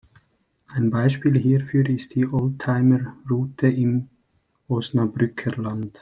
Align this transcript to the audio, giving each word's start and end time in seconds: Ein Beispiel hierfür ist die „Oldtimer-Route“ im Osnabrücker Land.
Ein 0.65 0.89
Beispiel 0.89 1.37
hierfür 1.37 1.87
ist 1.87 2.15
die 2.15 2.25
„Oldtimer-Route“ 2.25 3.67
im 3.67 4.09
Osnabrücker 4.67 5.61
Land. 5.61 5.99